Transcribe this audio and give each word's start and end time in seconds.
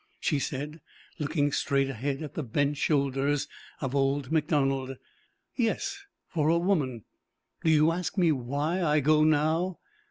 she 0.19 0.39
said, 0.39 0.81
looking 1.19 1.51
straight 1.51 1.87
ahead 1.87 2.23
at 2.23 2.33
the 2.33 2.41
bent 2.41 2.75
shoulders 2.75 3.47
of 3.81 3.93
old 3.93 4.31
MacDonald. 4.31 4.97
"Yes, 5.55 6.05
for 6.27 6.49
a 6.49 6.57
woman. 6.57 7.03
Do 7.63 7.69
you 7.69 7.91
ask 7.91 8.17
me 8.17 8.31
why 8.31 8.81
I 8.81 8.99
go 8.99 9.23
now? 9.23 9.77